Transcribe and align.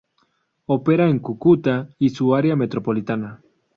Opera 0.65 1.07
en 1.07 1.19
Cúcuta 1.19 1.89
y 1.99 2.09
su 2.09 2.33
área 2.33 2.55
metropolitana. 2.55 3.43